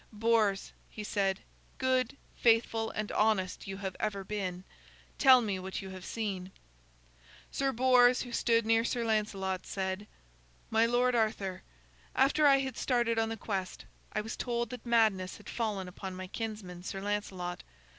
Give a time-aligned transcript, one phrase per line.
[0.11, 1.41] "Bors," he said,
[1.77, 4.63] "good, faithful, and honest you have ever been.
[5.19, 6.49] Tell me what you have seen."
[7.51, 10.07] Sir Bors, who stood near Sir Lancelot, said:
[10.71, 11.61] "My lord Arthur,
[12.15, 16.15] after I had started on the quest, I was told that madness had fallen upon
[16.15, 17.61] my kinsman, Sir Lancelot.